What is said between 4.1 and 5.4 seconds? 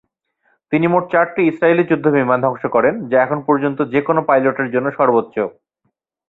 পাইলটের জন্য সর্বোচ্চ।